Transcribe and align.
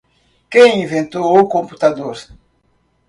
Quem 0.51 0.71
inventou 0.83 1.27
o 1.39 1.47
computador? 1.55 2.17